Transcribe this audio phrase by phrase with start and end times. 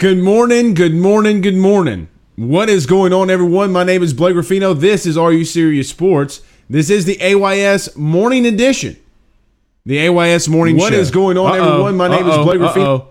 [0.00, 2.08] Good morning, good morning, good morning.
[2.36, 3.70] What is going on, everyone?
[3.70, 4.72] My name is Blake Ruffino.
[4.72, 6.40] This is Are You Serious Sports.
[6.70, 8.96] This is the AYS Morning Edition.
[9.84, 10.98] The AYS Morning What Show.
[10.98, 11.98] is going on, Uh-oh, everyone?
[11.98, 12.94] My name is Blake Ruffino.
[12.96, 13.08] uh-oh.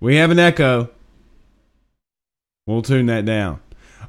[0.00, 0.90] We have an echo.
[2.66, 3.60] We'll tune that down.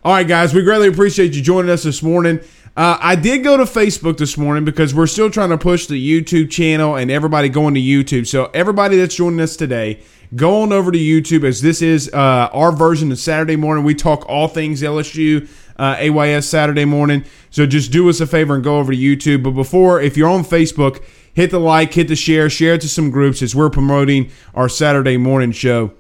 [0.04, 2.40] All right, guys, we greatly appreciate you joining us this morning.
[2.76, 6.02] Uh, I did go to Facebook this morning because we're still trying to push the
[6.02, 8.26] YouTube channel and everybody going to YouTube.
[8.26, 10.02] So, everybody that's joining us today,
[10.36, 13.84] go on over to YouTube as this is uh, our version of Saturday morning.
[13.84, 15.48] We talk all things LSU,
[15.78, 17.26] uh, AYS Saturday morning.
[17.50, 19.44] So, just do us a favor and go over to YouTube.
[19.44, 22.90] But before, if you're on Facebook, hit the like, hit the share, share it to
[22.90, 25.94] some groups as we're promoting our Saturday morning show.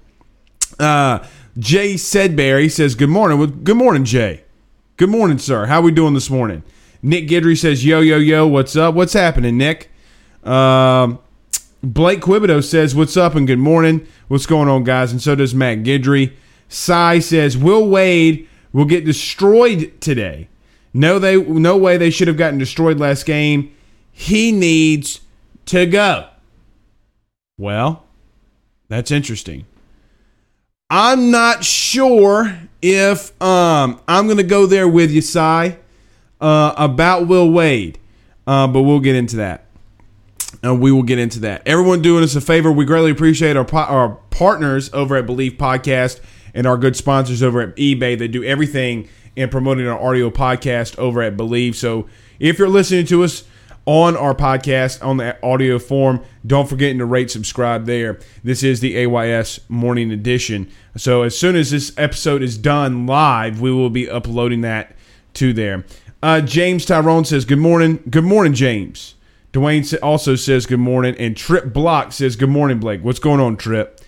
[0.80, 1.26] Uh,
[1.58, 3.38] Jay Sedberry says, Good morning.
[3.38, 4.44] Well, good morning, Jay.
[4.98, 5.66] Good morning, sir.
[5.66, 6.64] How are we doing this morning?
[7.02, 8.94] Nick Gidry says, Yo, yo, yo, what's up?
[8.96, 9.92] What's happening, Nick?
[10.44, 11.20] Um,
[11.94, 14.06] Blake Quibido says, What's up and good morning.
[14.28, 15.14] What's going on, guys?
[15.14, 16.34] And so does Matt Gidry.
[16.68, 20.50] Cy says, Will Wade will get destroyed today.
[20.94, 23.74] No, they no way they should have gotten destroyed last game.
[24.12, 25.22] He needs
[25.68, 26.28] to go.
[27.58, 28.04] Well,
[28.90, 29.66] that's interesting.
[30.90, 35.78] I'm not sure if um, I'm going to go there with you, Cy,
[36.42, 37.98] uh, about Will Wade,
[38.46, 39.67] uh, but we'll get into that.
[40.68, 41.62] And we will get into that.
[41.66, 42.70] Everyone doing us a favor.
[42.70, 46.20] We greatly appreciate our, po- our partners over at Believe Podcast
[46.54, 49.08] and our good sponsors over at eBay that do everything
[49.38, 51.78] in promoting our audio podcast over at Believe.
[51.78, 52.08] So
[52.40, 53.46] if you're listening to us
[53.86, 58.20] on our podcast on the audio form, don't forget to rate, subscribe there.
[58.44, 60.70] This is the AYS Morning Edition.
[60.98, 64.98] So as soon as this episode is done live, we will be uploading that
[65.36, 65.86] to there.
[66.22, 68.04] Uh, James Tyrone says, Good morning.
[68.10, 69.14] Good morning, James.
[69.58, 73.04] Dwayne also says good morning, and Trip Block says good morning, Blake.
[73.04, 74.00] What's going on, Trip?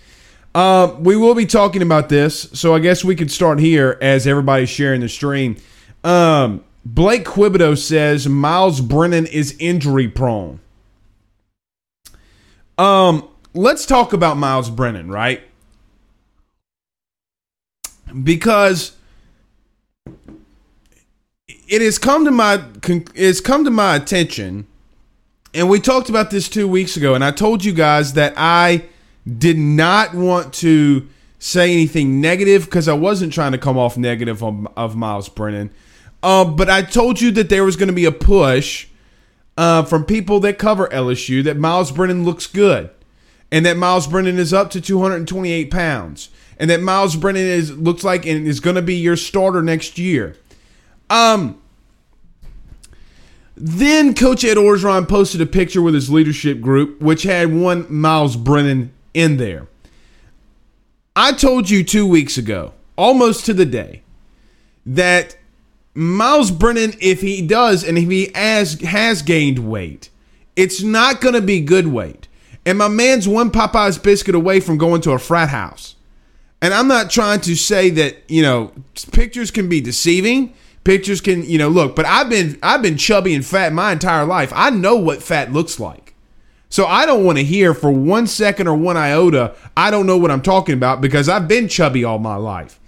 [0.54, 4.28] Uh, we will be talking about this, so I guess we could start here as
[4.28, 5.56] everybody's sharing the stream.
[6.04, 10.60] Um, Blake Quibido says Miles Brennan is injury prone.
[12.78, 15.42] Um, let's talk about Miles Brennan, right?
[18.22, 18.96] Because
[21.66, 22.62] it has come to my
[23.16, 24.68] it's come to my attention
[25.54, 28.84] and we talked about this two weeks ago, and I told you guys that I
[29.26, 34.42] did not want to say anything negative because I wasn't trying to come off negative
[34.42, 35.70] of, of Miles Brennan.
[36.22, 38.86] Uh, but I told you that there was going to be a push
[39.56, 42.90] uh, from people that cover LSU that Miles Brennan looks good,
[43.50, 48.04] and that Miles Brennan is up to 228 pounds, and that Miles Brennan is looks
[48.04, 50.36] like and is going to be your starter next year.
[51.08, 51.59] Um,
[53.62, 58.34] then Coach Ed Orgeron posted a picture with his leadership group, which had one Miles
[58.34, 59.68] Brennan in there.
[61.14, 64.02] I told you two weeks ago, almost to the day,
[64.86, 65.36] that
[65.92, 70.08] Miles Brennan, if he does and if he has has gained weight,
[70.56, 72.28] it's not going to be good weight.
[72.64, 75.96] And my man's one Popeye's biscuit away from going to a frat house.
[76.62, 78.72] And I'm not trying to say that, you know,
[79.12, 80.54] pictures can be deceiving.
[80.84, 84.24] Pictures can, you know, look, but I've been I've been chubby and fat my entire
[84.24, 84.52] life.
[84.54, 86.14] I know what fat looks like.
[86.70, 90.16] So I don't want to hear for one second or one iota, I don't know
[90.16, 92.78] what I'm talking about because I've been chubby all my life.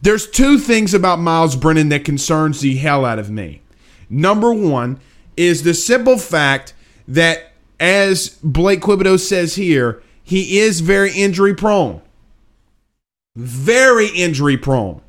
[0.00, 3.60] There's two things about Miles Brennan that concerns the hell out of me.
[4.08, 5.00] Number one
[5.36, 6.72] is the simple fact
[7.06, 12.00] that, as Blake Quibido says here, he is very injury prone.
[13.36, 15.00] Very injury prone.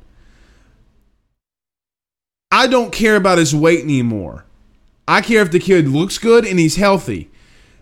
[2.50, 4.44] I don't care about his weight anymore.
[5.06, 7.30] I care if the kid looks good and he's healthy.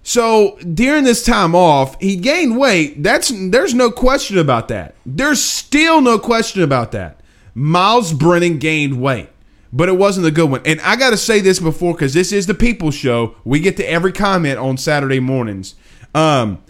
[0.03, 3.03] So during this time off, he gained weight.
[3.03, 4.95] That's there's no question about that.
[5.05, 7.21] There's still no question about that.
[7.55, 9.29] Miles Brennan gained weight,
[9.71, 10.63] but it wasn't a good one.
[10.65, 13.35] And I got to say this before because this is the People Show.
[13.45, 15.75] We get to every comment on Saturday mornings.
[16.15, 16.63] Um,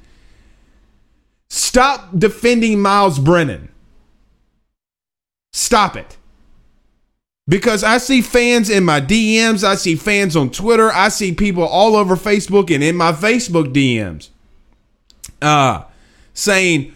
[1.49, 3.69] stop defending Miles Brennan.
[5.53, 6.18] Stop it.
[7.49, 11.65] Because I see fans in my DMs, I see fans on Twitter, I see people
[11.67, 14.29] all over Facebook and in my Facebook DMs
[15.41, 15.85] uh,
[16.35, 16.95] saying,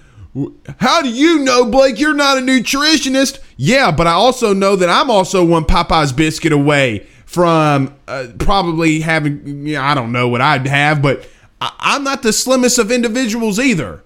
[0.78, 3.38] How do you know, Blake, you're not a nutritionist?
[3.56, 9.00] Yeah, but I also know that I'm also one Popeye's biscuit away from uh, probably
[9.00, 11.26] having, you know, I don't know what I'd have, but
[11.62, 14.02] I- I'm not the slimmest of individuals either.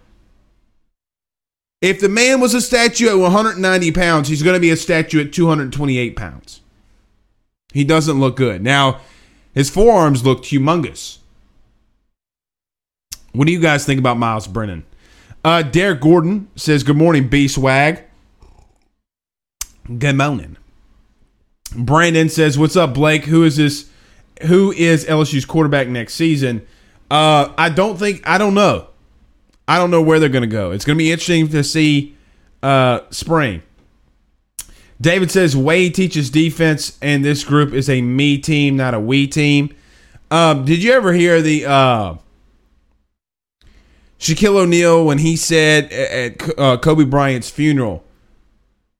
[1.86, 5.24] If the man was a statue at 190 pounds, he's going to be a statue
[5.24, 6.60] at 228 pounds.
[7.72, 8.60] He doesn't look good.
[8.60, 9.02] Now,
[9.54, 11.18] his forearms looked humongous.
[13.32, 14.84] What do you guys think about Miles Brennan?
[15.44, 18.02] Uh, Derek Gordon says, Good morning, B Swag.
[19.86, 20.56] Good morning.
[21.76, 23.26] Brandon says, What's up, Blake?
[23.26, 23.88] Who is this?
[24.42, 26.66] Who is LSU's quarterback next season?
[27.12, 28.88] Uh, I don't think, I don't know.
[29.68, 30.70] I don't know where they're going to go.
[30.70, 32.16] It's going to be interesting to see
[32.62, 33.62] uh, spring.
[35.00, 39.26] David says Wade teaches defense, and this group is a me team, not a we
[39.26, 39.74] team.
[40.30, 42.14] Um, did you ever hear the uh,
[44.18, 48.04] Shaquille O'Neal when he said at uh, Kobe Bryant's funeral?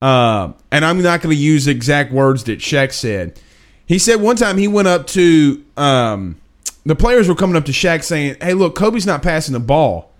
[0.02, 3.40] Uh, and I'm not going to use exact words that Shaq said.
[3.86, 6.36] He said one time he went up to um,
[6.84, 10.12] the players were coming up to Shaq saying, "Hey, look, Kobe's not passing the ball."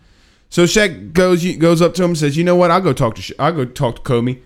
[0.49, 2.71] So Shaq goes goes up to him and says, "You know what?
[2.71, 4.39] I'll go talk to Sha- I'll go talk to Kobe."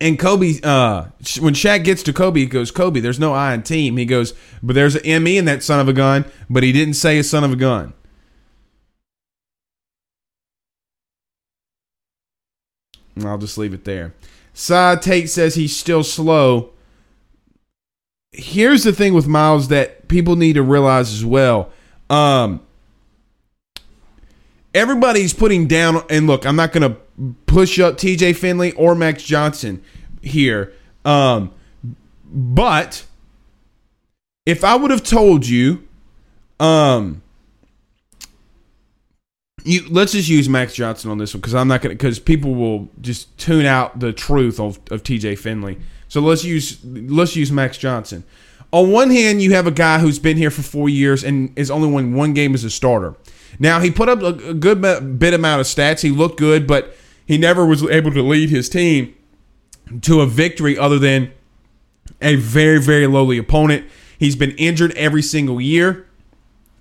[0.00, 1.06] and Kobe, uh,
[1.40, 4.34] when Shaq gets to Kobe, he goes, "Kobe, there's no I in team." He goes,
[4.62, 7.24] "But there's an ME in that son of a gun." But he didn't say a
[7.24, 7.94] son of a gun.
[13.16, 14.14] And I'll just leave it there.
[14.54, 16.70] Side Tate says he's still slow.
[18.32, 21.70] Here's the thing with Miles that people need to realize as well.
[22.08, 22.60] Um,
[24.74, 26.98] everybody's putting down and look i'm not going to
[27.46, 29.82] push up tj finley or max johnson
[30.22, 30.72] here
[31.04, 31.52] um,
[32.24, 33.04] but
[34.46, 35.86] if i would have told you
[36.60, 37.22] um
[39.64, 42.54] you let's just use max johnson on this one because i'm not to because people
[42.54, 45.78] will just tune out the truth of, of tj finley.
[46.08, 48.24] So let's use let's use max johnson
[48.72, 51.70] on one hand you have a guy who's been here for four years and is
[51.70, 53.14] only won one game as a starter
[53.58, 56.00] now he put up a, good bit amount of stats.
[56.00, 56.94] He looked good, but
[57.26, 59.14] he never was able to lead his team
[60.02, 61.32] to a victory other than
[62.20, 63.86] a very very lowly opponent.
[64.18, 66.06] He's been injured every single year.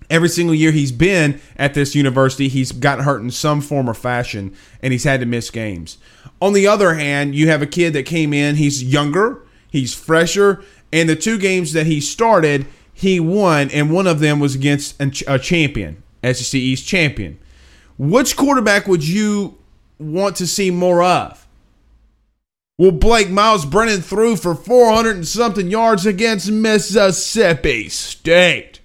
[0.09, 3.93] Every single year he's been at this university, he's gotten hurt in some form or
[3.93, 5.97] fashion, and he's had to miss games.
[6.41, 10.65] On the other hand, you have a kid that came in, he's younger, he's fresher,
[10.91, 14.95] and the two games that he started, he won, and one of them was against
[14.99, 17.39] a champion, SEC East champion.
[17.97, 19.57] Which quarterback would you
[19.99, 21.47] want to see more of?
[22.77, 28.79] Well, Blake Miles Brennan threw for 400 and something yards against Mississippi State.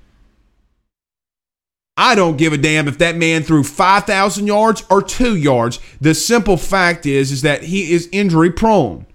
[1.96, 5.80] I don't give a damn if that man threw 5,000 yards or 2 yards.
[5.98, 9.06] The simple fact is is that he is injury prone.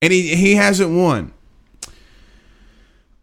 [0.00, 1.32] And he, he hasn't won.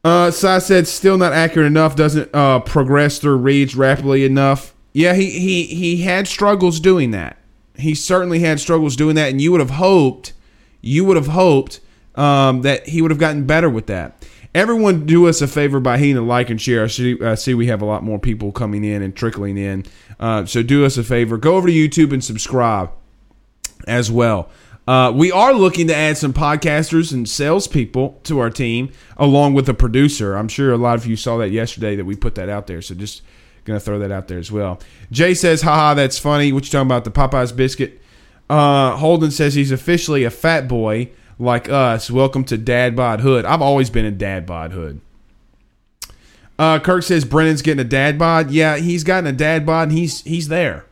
[0.04, 1.96] Uh, Sai said still not accurate enough.
[1.96, 4.74] Doesn't uh, progress through reads rapidly enough.
[4.92, 7.38] Yeah, he he he had struggles doing that.
[7.76, 10.34] He certainly had struggles doing that, and you would have hoped,
[10.82, 11.80] you would have hoped
[12.16, 14.26] um, that he would have gotten better with that.
[14.54, 16.84] Everyone, do us a favor by hitting the like and share.
[16.84, 19.84] I see, I see we have a lot more people coming in and trickling in.
[20.20, 22.92] Uh, so do us a favor, go over to YouTube and subscribe
[23.88, 24.50] as well.
[24.86, 29.70] Uh, we are looking to add some podcasters and salespeople to our team, along with
[29.70, 30.36] a producer.
[30.36, 32.82] I'm sure a lot of you saw that yesterday that we put that out there.
[32.82, 33.22] So just
[33.64, 34.80] gonna throw that out there as well.
[35.10, 37.06] Jay says, "Haha, that's funny." What you talking about?
[37.06, 38.02] The Popeyes biscuit.
[38.50, 41.10] Uh, Holden says he's officially a fat boy
[41.40, 42.12] like us.
[42.12, 43.46] Welcome to Dad Bod Hood.
[43.46, 45.00] I've always been a Dad Bod Hood.
[46.60, 48.52] Uh, Kirk says Brennan's getting a dad bod.
[48.52, 49.90] Yeah, he's gotten a dad bod.
[49.90, 50.86] And he's he's there.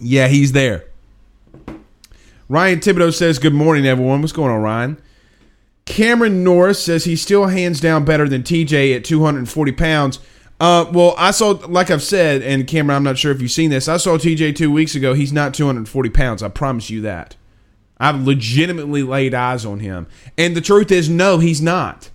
[0.00, 0.84] Yeah, he's there.
[2.48, 4.20] Ryan Thibodeau says, Good morning, everyone.
[4.20, 5.00] What's going on, Ryan?
[5.84, 10.18] Cameron Norris says he's still hands down better than TJ at 240 pounds.
[10.60, 13.70] Uh, well, I saw, like I've said, and Cameron, I'm not sure if you've seen
[13.70, 13.88] this.
[13.88, 15.14] I saw TJ two weeks ago.
[15.14, 16.42] He's not 240 pounds.
[16.42, 17.36] I promise you that.
[17.98, 20.06] I've legitimately laid eyes on him.
[20.36, 22.10] And the truth is, no, he's not.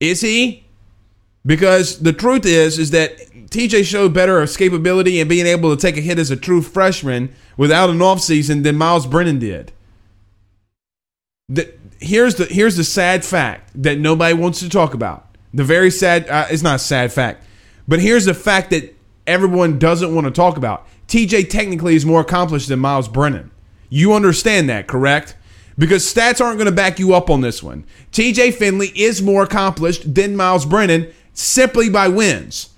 [0.00, 0.61] Is he?
[1.44, 3.18] Because the truth is, is that
[3.50, 7.32] TJ showed better escapability and being able to take a hit as a true freshman
[7.56, 9.72] without an offseason than Miles Brennan did.
[11.48, 15.36] The, here's the here's the sad fact that nobody wants to talk about.
[15.52, 17.44] The very sad uh, it's not a sad fact,
[17.86, 18.94] but here's the fact that
[19.26, 20.86] everyone doesn't want to talk about.
[21.08, 23.50] TJ technically is more accomplished than Miles Brennan.
[23.90, 25.36] You understand that, correct?
[25.76, 27.84] Because stats aren't going to back you up on this one.
[28.12, 32.70] TJ Finley is more accomplished than Miles Brennan simply by wins.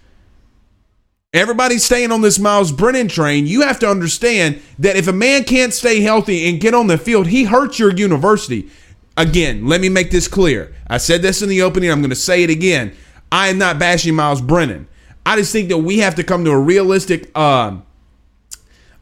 [1.32, 3.48] Everybody's staying on this Miles Brennan train.
[3.48, 6.96] You have to understand that if a man can't stay healthy and get on the
[6.96, 8.70] field, he hurts your university.
[9.16, 10.72] Again, let me make this clear.
[10.86, 11.90] I said this in the opening.
[11.90, 12.94] I'm going to say it again.
[13.32, 14.86] I am not bashing Miles Brennan.
[15.26, 17.78] I just think that we have to come to a realistic, uh,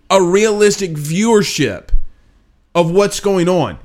[0.08, 1.90] a realistic viewership
[2.74, 3.78] of what's going on.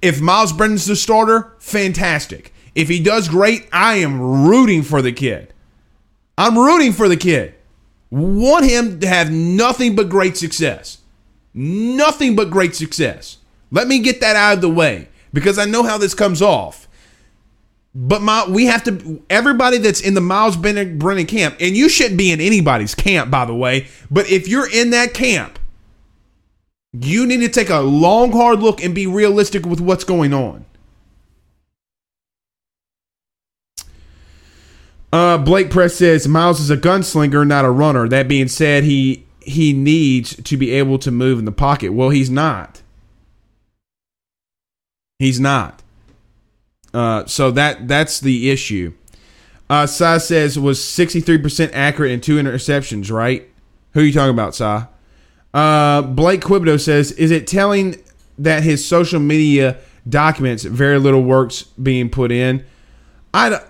[0.00, 2.53] If Miles Brennan's the starter, fantastic.
[2.74, 5.52] If he does great, I am rooting for the kid.
[6.36, 7.54] I'm rooting for the kid.
[8.10, 10.98] Want him to have nothing but great success.
[11.52, 13.38] Nothing but great success.
[13.70, 16.88] Let me get that out of the way because I know how this comes off.
[17.94, 21.88] But my, we have to, everybody that's in the Miles Brennan, Brennan camp, and you
[21.88, 25.60] shouldn't be in anybody's camp, by the way, but if you're in that camp,
[26.92, 30.64] you need to take a long, hard look and be realistic with what's going on.
[35.14, 38.08] Uh, Blake Press says Miles is a gunslinger, not a runner.
[38.08, 41.92] That being said, he he needs to be able to move in the pocket.
[41.92, 42.82] Well, he's not.
[45.20, 45.84] He's not.
[46.92, 48.92] Uh, so that that's the issue.
[49.70, 53.48] Uh, Sa says was 63% accurate in two interceptions, right?
[53.92, 54.88] Who are you talking about, Sa?
[55.54, 58.02] Uh, Blake Quibido says, is it telling
[58.36, 59.78] that his social media
[60.08, 62.66] documents very little work's being put in?
[63.32, 63.60] I,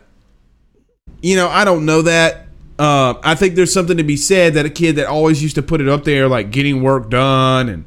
[1.24, 2.48] you know, I don't know that.
[2.78, 5.62] Uh, I think there's something to be said that a kid that always used to
[5.62, 7.86] put it up there, like getting work done and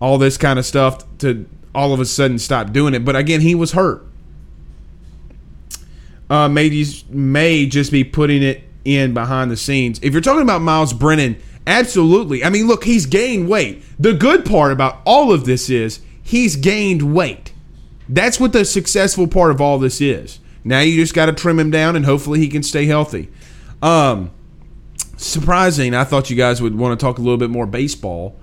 [0.00, 3.02] all this kind of stuff, to all of a sudden stop doing it.
[3.02, 4.06] But again, he was hurt.
[6.28, 9.98] Uh, may, may just be putting it in behind the scenes.
[10.02, 12.44] If you're talking about Miles Brennan, absolutely.
[12.44, 13.82] I mean, look, he's gained weight.
[13.98, 17.54] The good part about all of this is he's gained weight.
[18.10, 20.38] That's what the successful part of all this is.
[20.64, 23.30] Now you just got to trim him down, and hopefully he can stay healthy.
[23.82, 24.30] Um,
[25.16, 25.94] surprising.
[25.94, 28.40] I thought you guys would want to talk a little bit more baseball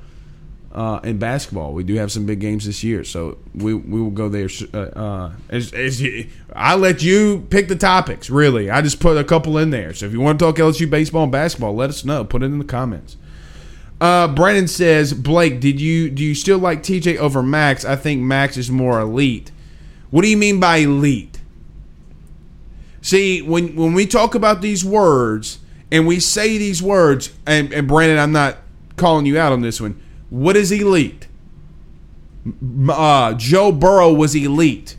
[0.73, 1.73] uh, and basketball.
[1.73, 4.49] We do have some big games this year, so we we will go there.
[4.73, 6.03] Uh, uh, as, as
[6.55, 8.29] I let you pick the topics.
[8.29, 9.93] Really, I just put a couple in there.
[9.93, 12.23] So if you want to talk LSU baseball and basketball, let us know.
[12.23, 13.17] Put it in the comments.
[13.99, 17.85] Uh, Brandon says, Blake, did you do you still like TJ over Max?
[17.85, 19.51] I think Max is more elite.
[20.09, 21.30] What do you mean by elite?
[23.01, 25.59] See, when when we talk about these words
[25.91, 28.57] and we say these words, and, and Brandon, I'm not
[28.95, 31.27] calling you out on this one what is elite?
[32.89, 34.95] Uh, Joe Burrow was elite.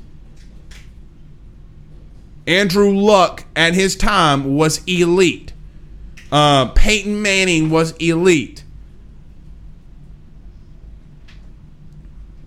[2.47, 5.53] Andrew Luck at his time was elite.
[6.31, 8.63] Uh, Peyton Manning was elite.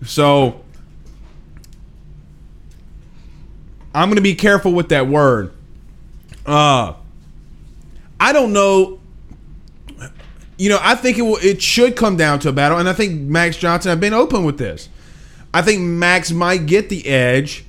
[0.04, 0.62] So
[3.96, 5.52] I'm going to be careful with that word.
[6.44, 6.94] Uh,
[8.20, 9.00] I don't know
[10.58, 12.92] you know, I think it will, it should come down to a battle, and I
[12.92, 13.92] think Max Johnson.
[13.92, 14.88] I've been open with this.
[15.52, 17.64] I think Max might get the edge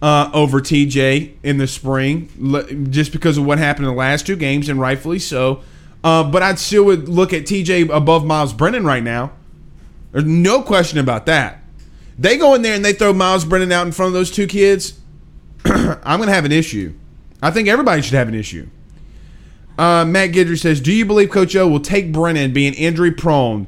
[0.00, 4.36] uh, over TJ in the spring, just because of what happened in the last two
[4.36, 5.62] games, and rightfully so.
[6.02, 9.32] Uh, but I'd still would look at TJ above Miles Brennan right now.
[10.12, 11.62] There's no question about that.
[12.18, 14.46] They go in there and they throw Miles Brennan out in front of those two
[14.46, 14.98] kids.
[15.64, 16.94] I'm going to have an issue.
[17.42, 18.68] I think everybody should have an issue.
[19.78, 23.66] Uh, Matt Gidry says, "Do you believe Coach O will take Brennan being injury prone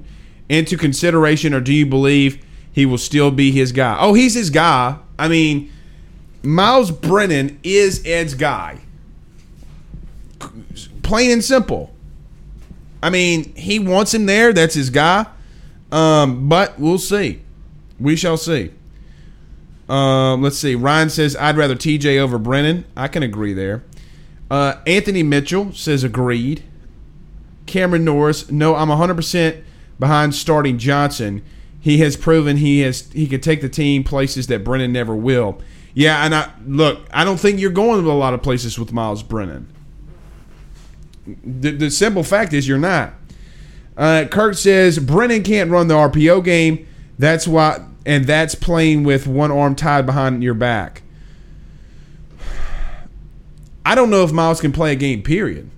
[0.48, 4.50] into consideration, or do you believe he will still be his guy?" Oh, he's his
[4.50, 4.98] guy.
[5.18, 5.72] I mean,
[6.42, 8.80] Miles Brennan is Ed's guy.
[11.02, 11.94] Plain and simple.
[13.02, 14.52] I mean, he wants him there.
[14.52, 15.26] That's his guy.
[15.90, 17.42] Um, but we'll see.
[17.98, 18.70] We shall see.
[19.92, 20.74] Um, let's see.
[20.74, 22.86] Ryan says, I'd rather TJ over Brennan.
[22.96, 23.84] I can agree there.
[24.50, 26.62] Uh, Anthony Mitchell says agreed.
[27.66, 29.62] Cameron Norris, no, I'm 100%
[29.98, 31.44] behind starting Johnson.
[31.78, 35.60] He has proven he has he can take the team places that Brennan never will.
[35.92, 38.92] Yeah, and I look, I don't think you're going to a lot of places with
[38.92, 39.68] Miles Brennan.
[41.26, 43.12] The, the simple fact is you're not.
[43.96, 46.86] Uh, Kirk says Brennan can't run the RPO game.
[47.18, 51.02] That's why and that's playing with one arm tied behind your back.
[53.84, 55.68] I don't know if Miles can play a game, period.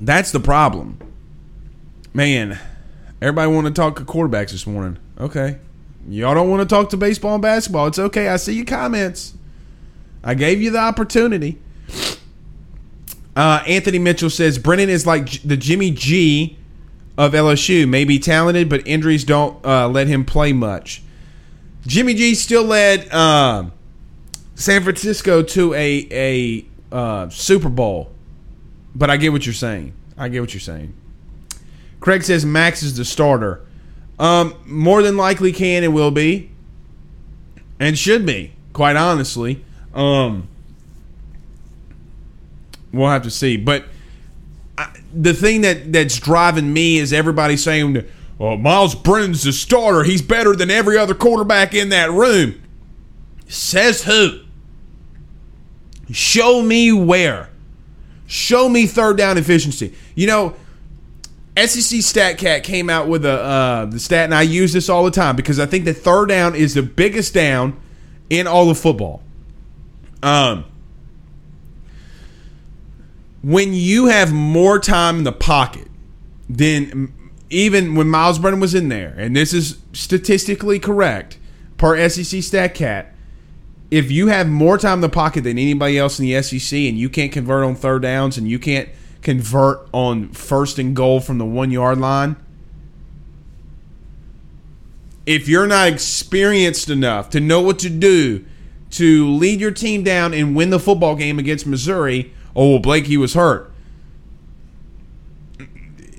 [0.00, 0.98] That's the problem.
[2.14, 2.58] Man,
[3.20, 4.98] everybody want to talk to quarterbacks this morning.
[5.18, 5.58] Okay.
[6.08, 7.86] Y'all don't want to talk to baseball and basketball.
[7.88, 8.28] It's okay.
[8.28, 9.34] I see your comments.
[10.22, 11.58] I gave you the opportunity.
[13.34, 16.57] Uh, Anthony Mitchell says Brennan is like the Jimmy G
[17.18, 17.86] of LSU.
[17.86, 21.02] Maybe talented, but injuries don't uh, let him play much.
[21.86, 23.66] Jimmy G still led uh,
[24.54, 28.12] San Francisco to a a uh, Super Bowl,
[28.94, 29.92] but I get what you're saying.
[30.16, 30.94] I get what you're saying.
[32.00, 33.64] Craig says Max is the starter.
[34.18, 36.50] Um, more than likely can and will be,
[37.78, 38.52] and should be.
[38.72, 40.48] Quite honestly, um,
[42.92, 43.56] we'll have to see.
[43.56, 43.84] But
[45.12, 48.04] the thing that that's driving me is everybody saying,
[48.38, 50.04] "Oh, Miles Brennan's the starter.
[50.04, 52.60] He's better than every other quarterback in that room."
[53.46, 54.40] Says who?
[56.10, 57.50] Show me where.
[58.26, 59.94] Show me third down efficiency.
[60.14, 60.54] You know,
[61.56, 65.10] SEC StatCat came out with a uh, the stat, and I use this all the
[65.10, 67.80] time because I think that third down is the biggest down
[68.30, 69.22] in all of football.
[70.22, 70.64] Um,
[73.42, 75.88] when you have more time in the pocket
[76.48, 77.12] than
[77.50, 81.38] even when Miles Brennan was in there, and this is statistically correct
[81.76, 83.06] per SEC StatCat,
[83.90, 86.98] if you have more time in the pocket than anybody else in the SEC, and
[86.98, 88.88] you can't convert on third downs, and you can't
[89.22, 92.36] convert on first and goal from the one yard line,
[95.24, 98.44] if you're not experienced enough to know what to do
[98.90, 103.06] to lead your team down and win the football game against Missouri, oh, well, Blake,
[103.06, 103.72] he was hurt.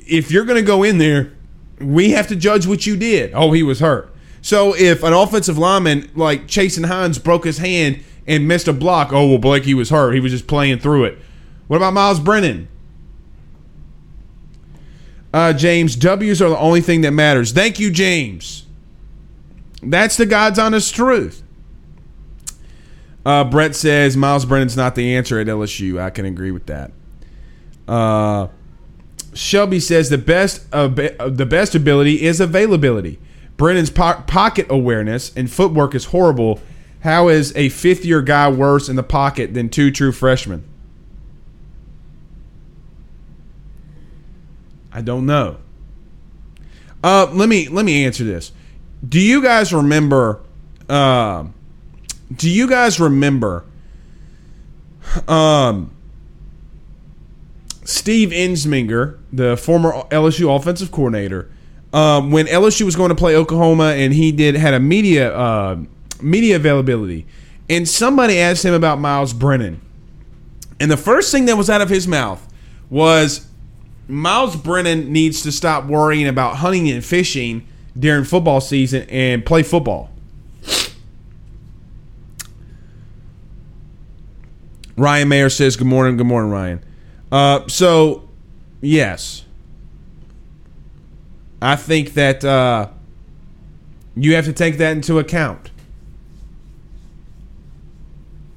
[0.07, 1.33] If you're going to go in there,
[1.81, 3.33] we have to judge what you did.
[3.33, 4.11] Oh, he was hurt.
[4.41, 9.11] So if an offensive lineman like Chasen Hines broke his hand and missed a block,
[9.11, 10.13] oh, well, Blake, he was hurt.
[10.13, 11.19] He was just playing through it.
[11.67, 12.69] What about Miles Brennan?
[15.33, 17.51] Uh, James, W's are the only thing that matters.
[17.51, 18.65] Thank you, James.
[19.83, 21.43] That's the God's honest truth.
[23.25, 25.99] Uh, Brett says Miles Brennan's not the answer at LSU.
[25.99, 26.91] I can agree with that.
[27.87, 28.47] Uh,
[29.33, 33.19] Shelby says the best uh, the best ability is availability.
[33.57, 36.61] Brennan's po- pocket awareness and footwork is horrible.
[37.01, 40.63] How is a fifth year guy worse in the pocket than two true freshmen?
[44.91, 45.57] I don't know.
[47.03, 48.51] Uh, let me let me answer this.
[49.07, 50.41] Do you guys remember?
[50.87, 51.45] Uh,
[52.33, 53.65] do you guys remember?
[55.27, 55.91] Um,
[57.83, 61.49] Steve Ensminger, the former LSU offensive coordinator,
[61.91, 65.77] um, when LSU was going to play Oklahoma, and he did had a media uh,
[66.21, 67.25] media availability,
[67.67, 69.81] and somebody asked him about Miles Brennan,
[70.79, 72.47] and the first thing that was out of his mouth
[72.91, 73.47] was
[74.07, 79.63] Miles Brennan needs to stop worrying about hunting and fishing during football season and play
[79.63, 80.11] football.
[84.99, 86.17] Ryan Mayer says, Good morning.
[86.17, 86.83] Good morning, Ryan.
[87.31, 88.29] Uh, so,
[88.81, 89.45] yes.
[91.61, 92.89] I think that uh,
[94.15, 95.71] you have to take that into account.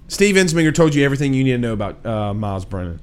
[0.09, 3.01] Steve Ensminger told you everything you need to know about uh, Miles Brennan.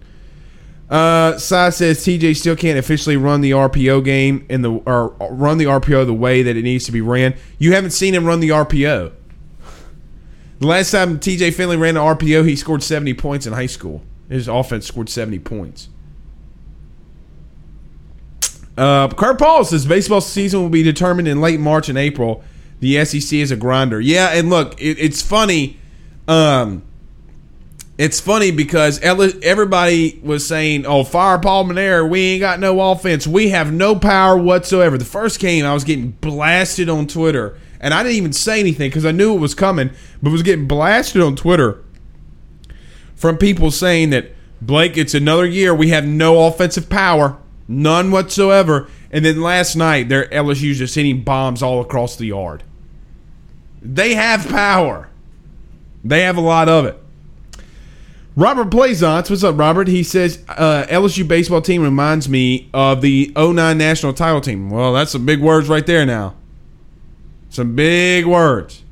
[0.90, 5.58] Uh, Sai says TJ still can't officially run the RPO game in the or run
[5.58, 7.36] the RPO the way that it needs to be ran.
[7.58, 9.14] You haven't seen him run the RPO.
[10.60, 14.02] The last time TJ Finley ran the RPO, he scored 70 points in high school.
[14.30, 15.90] His offense scored 70 points.
[18.78, 22.44] Uh, Kurt Paul says baseball season will be determined in late March and April.
[22.80, 24.00] The SEC is a grinder.
[24.00, 25.78] Yeah, and look, it, it's funny.
[26.28, 26.84] Um,
[27.98, 32.10] it's funny because everybody was saying, "Oh, fire Paul Mainieri.
[32.10, 33.28] We ain't got no offense.
[33.28, 37.94] We have no power whatsoever." The first game, I was getting blasted on Twitter, and
[37.94, 41.22] I didn't even say anything because I knew it was coming, but was getting blasted
[41.22, 41.84] on Twitter
[43.16, 45.74] from people saying that Blake, it's another year.
[45.74, 47.38] We have no offensive power,
[47.68, 48.90] none whatsoever.
[49.12, 52.64] And then last night, their LSU's just hitting bombs all across the yard.
[53.82, 55.10] They have power.
[56.04, 57.02] They have a lot of it.
[58.36, 59.88] Robert Plaisance, what's up, Robert?
[59.88, 64.70] He says uh, LSU baseball team reminds me of the 09 national title team.
[64.70, 66.36] Well, that's some big words right there now.
[67.50, 68.84] Some big words.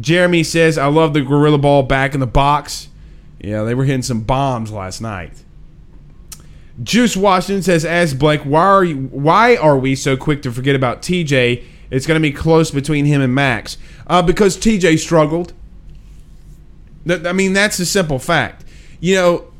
[0.00, 2.88] Jeremy says, I love the Gorilla Ball back in the box.
[3.40, 5.32] Yeah, they were hitting some bombs last night.
[6.82, 10.76] Juice Washington says, "As Blake, why are you, why are we so quick to forget
[10.76, 11.64] about TJ?
[11.90, 15.52] It's going to be close between him and Max uh, because TJ struggled.
[17.08, 18.64] I mean, that's a simple fact.
[19.00, 19.52] You know,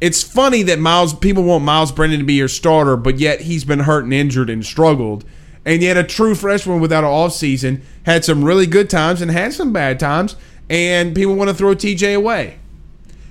[0.00, 3.64] it's funny that Miles people want Miles Brennan to be your starter, but yet he's
[3.64, 5.24] been hurt and injured and struggled.
[5.66, 9.30] And yet a true freshman without an off season had some really good times and
[9.30, 10.36] had some bad times,
[10.68, 12.58] and people want to throw TJ away.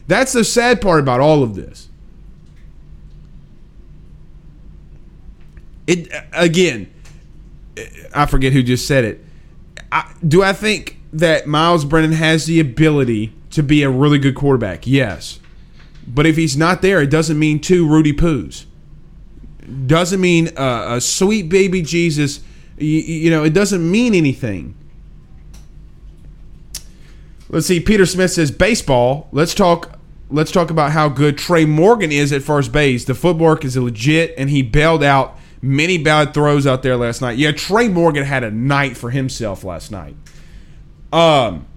[0.08, 1.90] That's the sad part about all of this.
[5.86, 6.92] It again,
[8.16, 9.26] I forget who just said it.
[9.92, 14.36] I, do I think that Miles Brennan has the ability to be a really good
[14.36, 14.88] quarterback?
[14.88, 15.40] Yes.
[16.08, 18.66] But if he's not there, it doesn't mean two Rudy Poos.
[19.88, 22.42] Doesn't mean uh, a sweet baby Jesus.
[22.78, 24.76] You, you know, it doesn't mean anything.
[27.50, 27.80] Let's see.
[27.80, 29.30] Peter Smith says baseball.
[29.32, 30.00] Let's talk.
[30.30, 33.06] Let's talk about how good Trey Morgan is at first base.
[33.06, 37.38] The footwork is legit, and he bailed out many bad throws out there last night.
[37.38, 40.16] Yeah, Trey Morgan had a night for himself last night.
[41.12, 41.68] Um,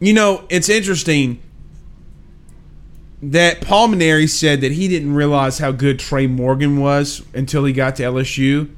[0.00, 1.42] you know, it's interesting
[3.22, 7.72] that Paul Mainieri said that he didn't realize how good Trey Morgan was until he
[7.72, 8.70] got to LSU.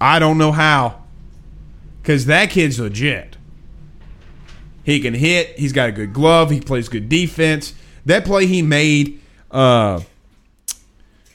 [0.00, 1.02] I don't know how.
[2.02, 3.36] Because that kid's legit.
[4.84, 5.58] He can hit.
[5.58, 6.50] He's got a good glove.
[6.50, 7.74] He plays good defense.
[8.04, 10.00] That play he made uh,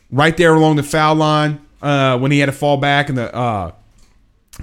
[0.09, 3.33] right there along the foul line uh, when he had to fall back and the
[3.35, 3.73] uh,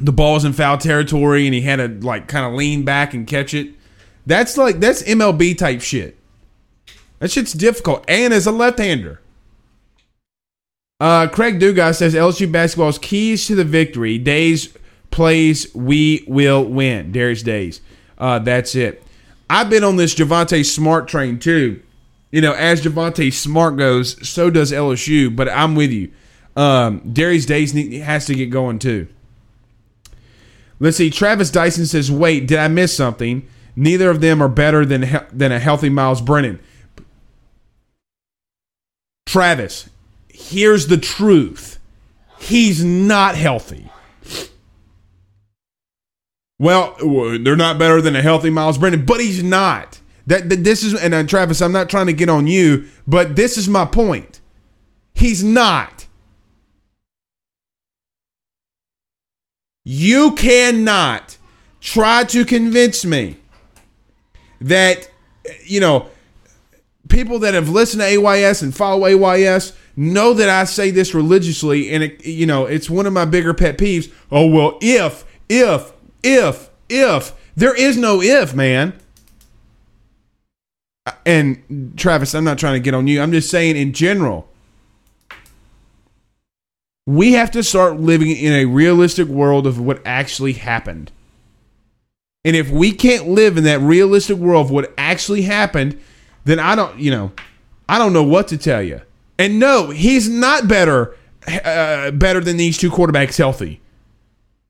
[0.01, 3.27] the ball's in foul territory and he had to like kind of lean back and
[3.27, 3.75] catch it.
[4.29, 6.19] That's like that's MLB type shit.
[7.19, 8.05] That shit's difficult.
[8.07, 9.23] And as a left-hander.
[11.01, 14.19] Uh, Craig Dugas says LSU basketball's keys to the victory.
[14.19, 14.77] Days
[15.11, 17.11] plays we will win.
[17.11, 17.81] Darius Days.
[18.19, 19.03] Uh, that's it.
[19.49, 21.83] I've been on this Javonte Smart train too.
[22.31, 25.35] You know, as Javonte Smart goes, so does LSU.
[25.35, 26.13] But I'm with you.
[26.55, 29.09] Um, Darius Days has to get going too.
[30.81, 31.09] Let's see.
[31.09, 33.49] Travis Dyson says, "Wait, did I miss something?
[33.79, 36.59] Neither of them are better than than a healthy Miles Brennan."
[39.27, 39.89] Travis,
[40.29, 41.79] here's the truth.
[42.39, 43.91] He's not healthy.
[46.59, 46.97] Well,
[47.39, 50.01] they're not better than a healthy Miles Brennan, but he's not.
[50.27, 53.37] That, that this is and uh, Travis, I'm not trying to get on you, but
[53.37, 54.41] this is my point.
[55.15, 56.07] He's not.
[59.85, 61.39] You cannot
[61.81, 63.37] try to convince me
[64.61, 65.11] that
[65.65, 66.09] you know
[67.09, 71.91] people that have listened to AYS and follow AYS know that I say this religiously,
[71.91, 74.13] and it, you know it's one of my bigger pet peeves.
[74.31, 75.93] Oh well, if if
[76.23, 78.95] if if there is no if, man.
[81.25, 83.21] And Travis, I'm not trying to get on you.
[83.21, 84.49] I'm just saying in general.
[87.07, 91.11] We have to start living in a realistic world of what actually happened.
[92.45, 96.01] And if we can't live in that realistic world of what actually happened,
[96.45, 97.33] then I don't, you know,
[97.89, 99.01] I don't know what to tell you.
[99.39, 103.81] And no, he's not better uh, better than these two quarterbacks healthy.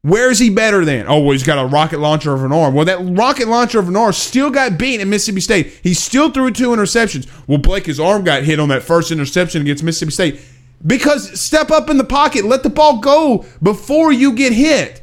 [0.03, 1.07] Where is he better than?
[1.09, 2.73] Oh, well, he's got a rocket launcher of an arm.
[2.73, 5.81] Well, that rocket launcher of an arm still got beat in Mississippi State.
[5.83, 7.29] He still threw two interceptions.
[7.49, 10.41] Well, Blake, his arm got hit on that first interception against Mississippi State.
[10.87, 15.01] Because step up in the pocket, let the ball go before you get hit.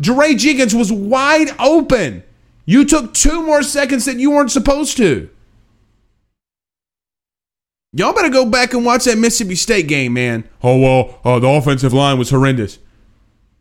[0.00, 2.22] Jaray Jenkins was wide open.
[2.64, 5.28] You took two more seconds that you weren't supposed to.
[7.92, 10.48] Y'all better go back and watch that Mississippi State game, man.
[10.62, 12.78] Oh, well, uh, the offensive line was horrendous.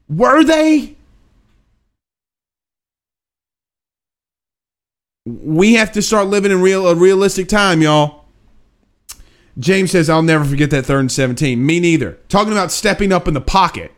[0.08, 0.96] Were they?
[5.26, 8.26] We have to start living in real a realistic time, y'all.
[9.58, 11.64] James says, I'll never forget that third and 17.
[11.64, 12.14] Me neither.
[12.30, 13.92] Talking about stepping up in the pocket.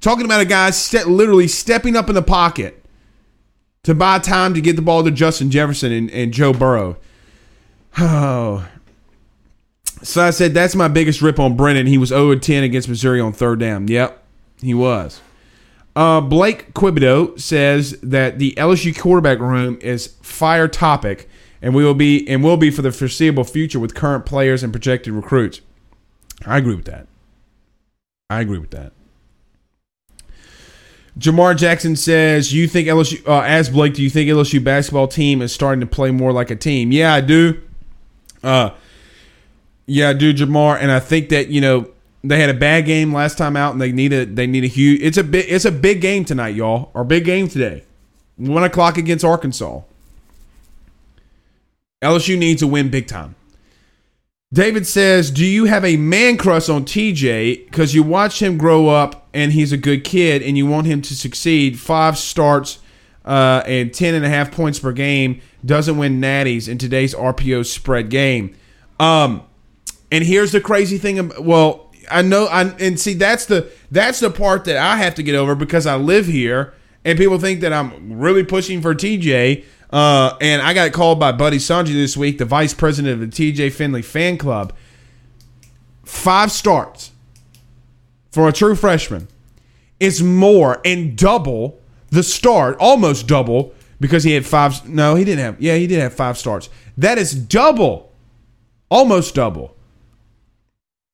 [0.00, 2.84] Talking about a guy ste- literally stepping up in the pocket
[3.82, 6.96] to buy time to get the ball to Justin Jefferson and, and Joe Burrow.
[7.98, 8.68] Oh.
[10.02, 11.86] So I said, that's my biggest rip on Brennan.
[11.86, 13.88] He was 0 10 against Missouri on third down.
[13.88, 14.22] Yep,
[14.60, 15.20] he was.
[15.94, 21.28] Uh, Blake Quibido says that the LSU quarterback room is fire topic,
[21.62, 24.72] and we will be and will be for the foreseeable future with current players and
[24.72, 25.62] projected recruits.
[26.44, 27.06] I agree with that.
[28.28, 28.92] I agree with that.
[31.18, 33.26] Jamar Jackson says, "You think LSU?
[33.26, 36.50] Uh, as Blake, do you think LSU basketball team is starting to play more like
[36.50, 37.60] a team?" Yeah, I do.
[38.42, 38.70] Uh,
[39.86, 41.88] yeah, I do, Jamar, and I think that you know
[42.22, 44.68] they had a bad game last time out, and they need a they need a
[44.68, 45.00] huge.
[45.00, 46.90] It's a big it's a big game tonight, y'all.
[46.94, 47.84] Our big game today,
[48.36, 49.80] one o'clock against Arkansas.
[52.02, 53.35] LSU needs to win big time.
[54.52, 58.88] David says, Do you have a man crush on TJ because you watch him grow
[58.88, 61.78] up and he's a good kid and you want him to succeed?
[61.78, 62.78] Five starts
[63.24, 67.66] uh, and 10 and a half points per game, doesn't win natties in today's RPO
[67.66, 68.54] spread game.
[69.00, 69.42] Um,
[70.12, 71.32] and here's the crazy thing.
[71.40, 75.24] Well, I know, I, and see, that's the that's the part that I have to
[75.24, 76.72] get over because I live here
[77.04, 79.64] and people think that I'm really pushing for TJ.
[79.90, 83.52] Uh, and I got called by Buddy Sanji this week, the vice president of the
[83.52, 84.72] TJ Finley fan club.
[86.04, 87.12] Five starts
[88.30, 89.28] for a true freshman
[89.98, 94.88] is more and double the start, almost double, because he had five.
[94.88, 95.60] No, he didn't have.
[95.60, 96.68] Yeah, he did have five starts.
[96.96, 98.12] That is double,
[98.90, 99.76] almost double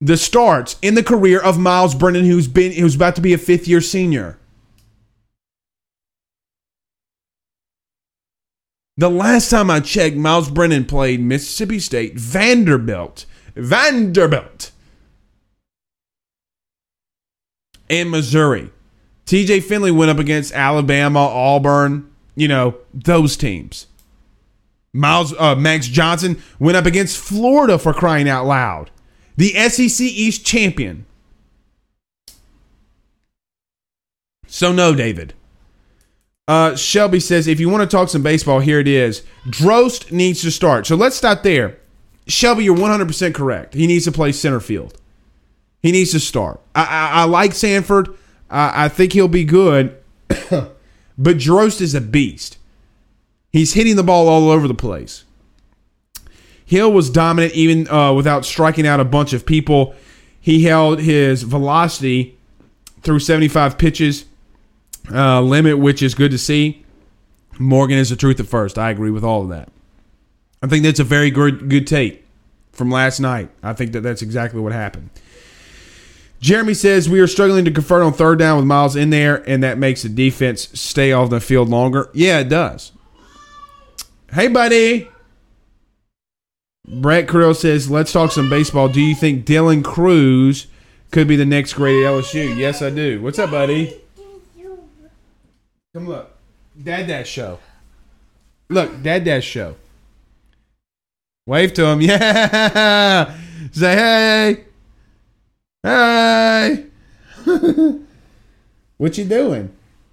[0.02, 3.38] the starts in the career of Miles Brennan, who's been who's about to be a
[3.38, 4.36] fifth year senior.
[9.02, 14.70] The last time I checked, Miles Brennan played Mississippi State, Vanderbilt, Vanderbilt,
[17.90, 18.70] and Missouri.
[19.26, 23.88] TJ Finley went up against Alabama, Auburn, you know, those teams.
[24.92, 28.92] Miles uh, Max Johnson went up against Florida for crying out loud.
[29.36, 31.06] The SEC East champion.
[34.46, 35.34] So no, David.
[36.48, 39.22] Uh, Shelby says, if you want to talk some baseball, here it is.
[39.46, 40.86] Drost needs to start.
[40.86, 41.78] So let's start there.
[42.26, 43.74] Shelby, you're 100% correct.
[43.74, 44.98] He needs to play center field.
[45.82, 46.60] He needs to start.
[46.74, 48.08] I, I, I like Sanford.
[48.50, 49.96] I, I think he'll be good.
[50.28, 50.72] but
[51.18, 52.58] Drost is a beast.
[53.50, 55.24] He's hitting the ball all over the place.
[56.64, 59.94] Hill was dominant even uh, without striking out a bunch of people.
[60.40, 62.38] He held his velocity
[63.02, 64.24] through 75 pitches
[65.12, 66.84] uh, limit, which is good to see.
[67.58, 68.78] Morgan is the truth at first.
[68.78, 69.68] I agree with all of that.
[70.62, 72.24] I think that's a very good good tape
[72.72, 73.50] from last night.
[73.62, 75.10] I think that that's exactly what happened.
[76.40, 79.62] Jeremy says we are struggling to convert on third down with Miles in there, and
[79.62, 82.10] that makes the defense stay off the field longer.
[82.12, 82.92] Yeah, it does.
[84.32, 85.08] Hey, buddy.
[86.88, 88.88] Brett Krill says, "Let's talk some baseball.
[88.88, 90.66] Do you think Dylan Crews
[91.12, 93.22] could be the next great at LSU?" Yes, I do.
[93.22, 94.01] What's up, buddy?
[95.94, 96.30] Come look.
[96.82, 97.58] Dad Dash Show.
[98.70, 99.76] Look, Dad Dash Show.
[101.46, 102.00] Wave to him.
[102.10, 103.34] Yeah.
[103.72, 104.64] Say hey.
[105.82, 106.86] Hey.
[108.96, 109.70] what you doing?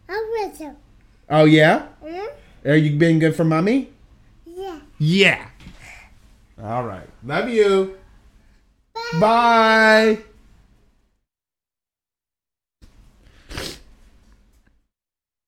[0.10, 0.76] I'm with you.
[1.30, 1.88] Oh yeah?
[2.04, 2.28] Hmm?
[2.68, 3.90] Are you being good for mommy?
[4.46, 4.80] Yeah.
[5.00, 5.48] Yeah.
[6.62, 7.08] All right.
[7.24, 7.98] Love you.
[9.14, 9.20] Bye.
[9.20, 10.18] Bye.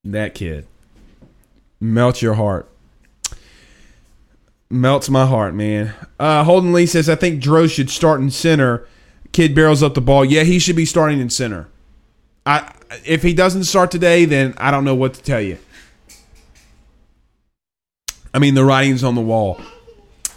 [0.04, 0.66] That kid
[1.80, 2.68] melts your heart.
[4.70, 5.94] Melts my heart, man.
[6.20, 8.88] Uh, Holden Lee says, I think Dro should start in center.
[9.32, 10.24] Kid barrels up the ball.
[10.24, 11.68] Yeah, he should be starting in center.
[12.46, 12.74] I
[13.06, 15.58] if he doesn't start today, then I don't know what to tell you.
[18.34, 19.62] I mean, the writing's on the wall.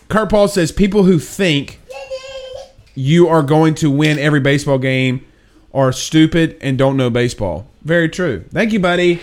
[0.09, 1.81] Kurt Paul says people who think
[2.95, 5.25] you are going to win every baseball game
[5.73, 7.67] are stupid and don't know baseball.
[7.83, 8.45] Very true.
[8.51, 9.21] Thank you, buddy.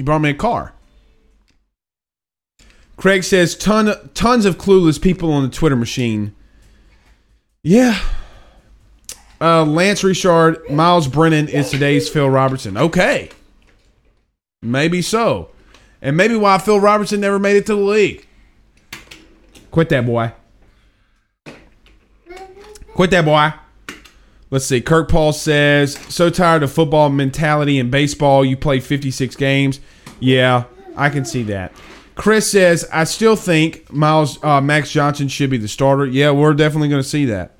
[0.00, 0.72] He brought me a car.
[2.96, 6.34] Craig says ton tons of clueless people on the Twitter machine.
[7.62, 8.00] Yeah.
[9.42, 12.78] Uh, Lance Richard, Miles Brennan is today's Phil Robertson.
[12.78, 13.28] Okay.
[14.62, 15.50] Maybe so.
[16.00, 18.26] And maybe why Phil Robertson never made it to the league.
[19.70, 20.32] Quit that boy.
[22.94, 23.52] Quit that boy.
[24.50, 24.80] Let's see.
[24.80, 28.44] Kirk Paul says, so tired of football mentality in baseball.
[28.44, 29.80] You played 56 games.
[30.18, 30.64] Yeah,
[30.96, 31.72] I can see that.
[32.16, 36.04] Chris says, I still think Miles uh, Max Johnson should be the starter.
[36.04, 37.56] Yeah, we're definitely going to see that.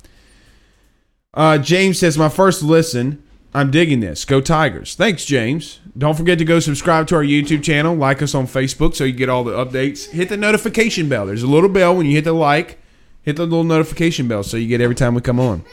[1.33, 3.23] Uh, James says, my first listen.
[3.53, 4.25] I'm digging this.
[4.25, 4.95] Go Tigers.
[4.95, 5.81] Thanks, James.
[5.99, 7.97] Don't forget to go subscribe to our YouTube channel.
[7.97, 10.09] Like us on Facebook so you get all the updates.
[10.11, 11.27] Hit the notification bell.
[11.27, 12.79] There's a little bell when you hit the like.
[13.23, 15.65] Hit the little notification bell so you get every time we come on.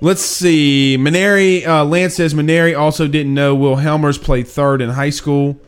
[0.00, 0.96] Let's see.
[0.98, 5.58] Mainieri, uh, Lance says Mainieri also didn't know Will Helmers played third in high school.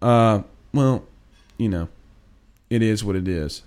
[0.00, 0.42] Uh,
[0.72, 1.04] well,
[1.56, 1.88] you know,
[2.70, 3.62] it is what it is.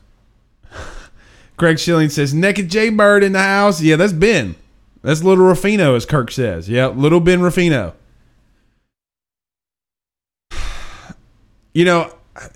[1.57, 3.81] Craig Schilling says Naked J Bird in the house.
[3.81, 4.55] Yeah, that's Ben.
[5.01, 6.69] That's little Rufino, as Kirk says.
[6.69, 7.93] Yeah, little Ben Rufino.
[11.71, 12.11] You know,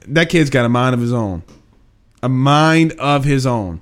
[0.08, 1.44] that kid's got a mind of his own.
[2.24, 3.80] A mind of his own.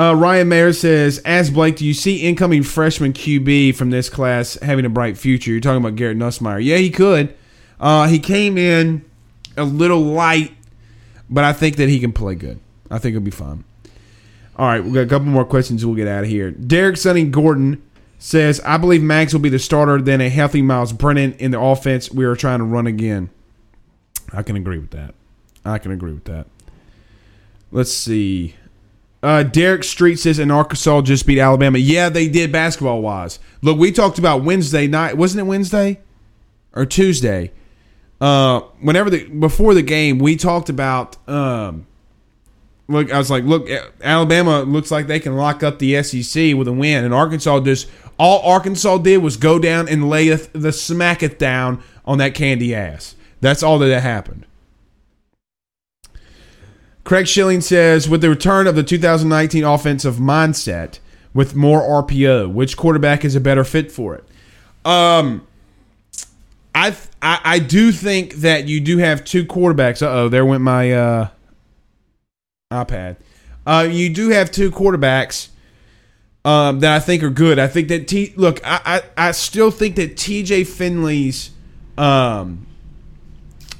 [0.00, 4.54] Uh, Ryan Mayer says, Ask Blake, do you see incoming freshman QB from this class
[4.62, 5.50] having a bright future?
[5.50, 6.64] You're talking about Garrett Nussmeier.
[6.64, 7.34] Yeah, he could.
[7.78, 9.04] Uh, he came in
[9.56, 10.52] a little light
[11.30, 12.58] but I think that he can play good.
[12.90, 13.64] I think he'll be fine.
[14.56, 15.86] All right, we've got a couple more questions.
[15.86, 16.50] We'll get out of here.
[16.50, 17.80] Derek Sonny Gordon
[18.18, 21.60] says, "I believe Max will be the starter, then a healthy Miles Brennan in the
[21.60, 22.10] offense.
[22.10, 23.30] We are trying to run again."
[24.32, 25.14] I can agree with that.
[25.64, 26.46] I can agree with that.
[27.72, 28.56] Let's see.
[29.22, 33.38] Uh, Derek Street says, "And Arkansas just beat Alabama." Yeah, they did basketball wise.
[33.62, 35.16] Look, we talked about Wednesday night.
[35.16, 36.00] Wasn't it Wednesday
[36.74, 37.52] or Tuesday?
[38.20, 41.16] Uh, whenever the before the game, we talked about.
[41.28, 41.86] Um,
[42.88, 43.68] look, I was like, look,
[44.02, 47.88] Alabama looks like they can lock up the SEC with a win, and Arkansas just
[48.18, 53.14] all Arkansas did was go down and lay the smacketh down on that candy ass.
[53.40, 54.46] That's all that happened.
[57.04, 60.98] Craig Schilling says, with the return of the 2019 offensive mindset
[61.32, 64.24] with more RPO, which quarterback is a better fit for it?
[64.84, 65.46] Um,
[66.74, 70.02] I I, I do think that you do have two quarterbacks.
[70.02, 71.28] Uh oh, there went my uh,
[72.72, 73.16] iPad.
[73.66, 75.48] Uh, you do have two quarterbacks
[76.44, 77.58] um, that I think are good.
[77.58, 78.32] I think that T.
[78.36, 80.64] Look, I I, I still think that T.J.
[80.64, 81.50] Finley's
[81.98, 82.66] um,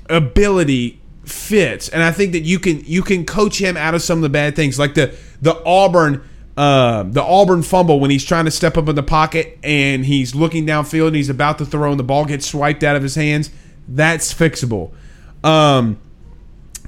[0.08, 0.99] ability
[1.30, 4.22] fits, and I think that you can you can coach him out of some of
[4.22, 6.26] the bad things, like the the Auburn.
[6.56, 10.34] Uh, the Auburn fumble when he's trying to step up in the pocket and he's
[10.34, 13.14] looking downfield and he's about to throw and the ball gets swiped out of his
[13.14, 13.48] hands.
[13.88, 14.92] That's fixable.
[15.42, 15.98] Um,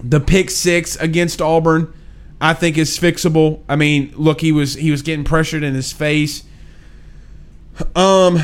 [0.03, 1.95] the pick six against Auburn,
[2.41, 3.63] I think is fixable.
[3.69, 6.45] I mean, look, he was he was getting pressured in his face.
[7.97, 8.39] Um,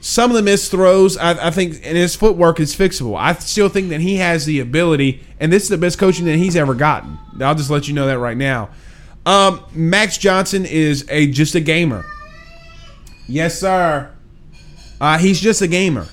[0.00, 3.18] some of the missed throws, I, I think, and his footwork is fixable.
[3.18, 6.36] I still think that he has the ability, and this is the best coaching that
[6.36, 7.18] he's ever gotten.
[7.40, 8.70] I'll just let you know that right now.
[9.26, 12.04] Um, Max Johnson is a just a gamer.
[13.28, 14.10] Yes, sir.
[15.00, 16.08] Uh, he's just a gamer,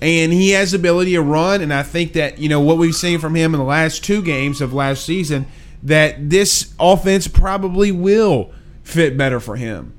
[0.00, 1.60] and he has the ability to run.
[1.60, 4.22] And I think that you know what we've seen from him in the last two
[4.22, 5.46] games of last season,
[5.82, 8.52] that this offense probably will
[8.84, 9.92] fit better for him.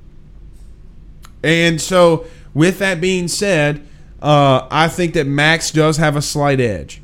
[1.42, 3.86] And so, with that being said,
[4.22, 7.02] uh, I think that Max does have a slight edge.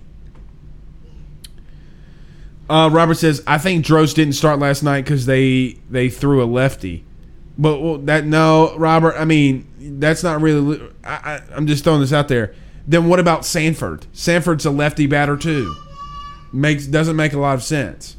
[2.71, 6.47] Uh, Robert says, "I think Drost didn't start last night because they they threw a
[6.47, 7.05] lefty."
[7.59, 9.15] But well, that no, Robert.
[9.19, 9.69] I mean,
[10.01, 10.81] that's not really.
[11.05, 12.55] I, I, I'm just throwing this out there.
[12.87, 14.07] Then what about Sanford?
[14.15, 15.77] Sanford's a lefty batter too.
[16.51, 18.17] Makes doesn't make a lot of sense.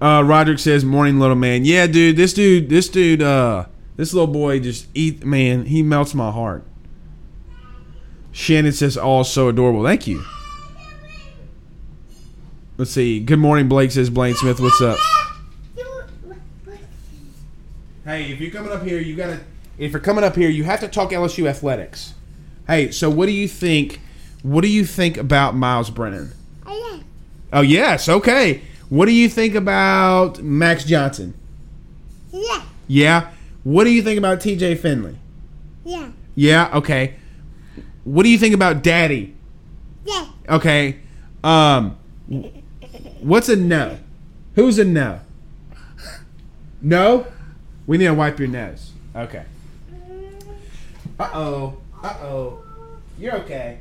[0.00, 2.16] Uh, Roderick says, "Morning, little man." Yeah, dude.
[2.16, 2.70] This dude.
[2.70, 3.20] This dude.
[3.20, 5.24] Uh, this little boy just eat.
[5.24, 6.64] Man, he melts my heart.
[8.32, 10.24] Shannon says, "All so adorable." Thank you.
[12.78, 13.20] Let's see.
[13.20, 14.60] Good morning, Blake says Blaine Smith.
[14.60, 14.98] What's up?
[18.04, 19.40] Hey, if you're coming up here, you gotta.
[19.78, 22.14] If you're coming up here, you have to talk LSU athletics.
[22.66, 24.00] Hey, so what do you think?
[24.42, 26.32] What do you think about Myles Brennan?
[26.66, 27.00] Oh,
[27.52, 28.60] oh yes, okay.
[28.90, 31.34] What do you think about Max Johnson?
[32.30, 32.62] Yeah.
[32.86, 33.30] Yeah.
[33.66, 34.76] What do you think about T.J.
[34.76, 35.18] Finley?
[35.84, 36.10] Yeah.
[36.36, 36.70] Yeah.
[36.72, 37.16] Okay.
[38.04, 39.34] What do you think about Daddy?
[40.04, 40.28] Yeah.
[40.48, 41.00] Okay.
[41.42, 41.98] Um,
[43.20, 43.98] what's a no?
[44.54, 45.18] Who's a no?
[46.80, 47.26] No.
[47.88, 48.92] We need to wipe your nose.
[49.16, 49.44] Okay.
[51.18, 51.78] Uh oh.
[52.04, 52.62] Uh oh.
[53.18, 53.80] You're okay.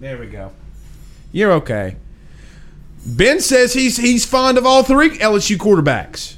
[0.00, 0.50] There we go.
[1.30, 1.94] You're okay.
[3.06, 6.34] Ben says he's he's fond of all three LSU quarterbacks.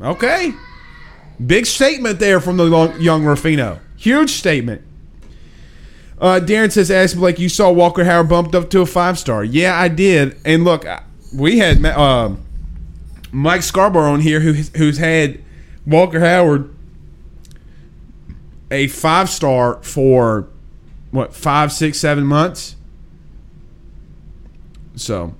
[0.00, 0.54] Okay.
[1.44, 3.80] Big statement there from the long, young Rufino.
[3.96, 4.82] Huge statement.
[6.18, 9.42] Uh, Darren says, "Ask Blake, you saw Walker Howard bumped up to a five star."
[9.42, 10.36] Yeah, I did.
[10.44, 10.84] And look,
[11.34, 12.30] we had uh,
[13.32, 15.42] Mike Scarborough on here, who who's had
[15.86, 16.74] Walker Howard
[18.70, 20.48] a five star for
[21.10, 22.76] what five, six, seven months.
[24.96, 25.34] So,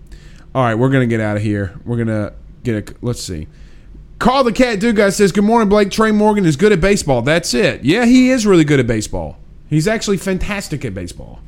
[0.55, 1.79] all right, we're gonna get out of here.
[1.85, 2.95] We're gonna get a.
[3.01, 3.47] Let's see.
[4.19, 5.91] Carl the Cat Dude guy says, "Good morning, Blake.
[5.91, 7.23] Trey Morgan is good at baseball.
[7.23, 7.85] That's it.
[7.85, 9.39] Yeah, he is really good at baseball.
[9.69, 11.41] He's actually fantastic at baseball."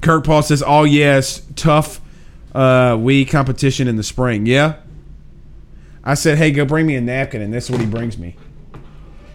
[0.00, 2.00] Kirk Paul says, "Oh yes, tough
[2.54, 4.46] uh, we competition in the spring.
[4.46, 4.76] Yeah."
[6.04, 8.36] I said, "Hey, go bring me a napkin," and that's what he brings me.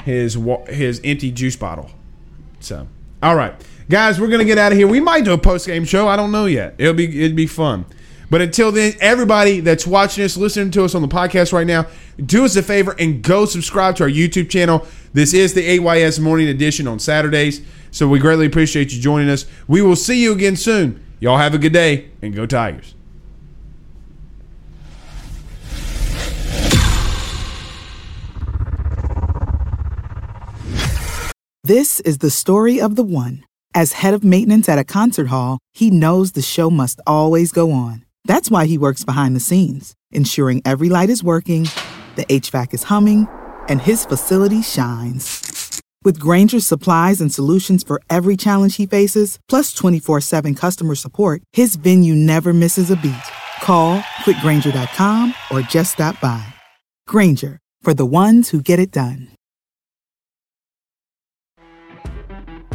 [0.03, 1.89] His his empty juice bottle.
[2.59, 2.88] So,
[3.23, 3.53] all right,
[3.89, 4.88] guys, we're gonna get out of here.
[4.88, 6.07] We might do a post game show.
[6.07, 6.75] I don't know yet.
[6.78, 7.86] It'll be it'd be fun.
[8.30, 11.88] But until then, everybody that's watching us, listening to us on the podcast right now,
[12.23, 14.86] do us a favor and go subscribe to our YouTube channel.
[15.13, 17.61] This is the AYS Morning Edition on Saturdays.
[17.91, 19.45] So we greatly appreciate you joining us.
[19.67, 21.03] We will see you again soon.
[21.19, 22.93] Y'all have a good day and go Tigers.
[31.63, 33.43] This is the story of the one.
[33.73, 37.71] As head of maintenance at a concert hall, he knows the show must always go
[37.71, 38.06] on.
[38.28, 41.69] That's why he works behind the scenes, ensuring every light is working,
[42.17, 43.25] the HVAC is humming,
[43.69, 45.82] and his facility shines.
[46.03, 51.41] With Grainger's supplies and solutions for every challenge he faces, plus 24 7 customer support,
[51.53, 53.15] his venue never misses a beat.
[53.61, 56.45] Call clickgrainger.com or just stop by.
[57.07, 59.30] Granger, for the ones who get it done.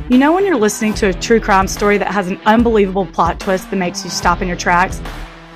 [0.08, 3.38] You know, when you're listening to a true crime story that has an unbelievable plot
[3.38, 5.00] twist that makes you stop in your tracks?